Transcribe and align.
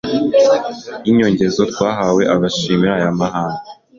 y’inyongezo 1.05 1.61
twahawe. 1.71 2.21
Abishimira 2.33 2.91
aya 2.97 3.11
mahame 3.19 3.59